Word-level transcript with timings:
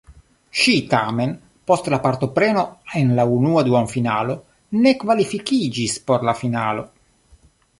Ŝi 0.59 0.71
tamen 0.93 1.33
post 1.71 1.89
la 1.93 1.99
partopreno 2.05 2.63
en 3.01 3.13
la 3.19 3.25
unua 3.35 3.65
duonfinalo 3.69 4.39
ne 4.79 4.95
kvalifikiĝis 5.05 5.99
por 6.09 6.27
la 6.31 6.35
finalo. 6.41 6.89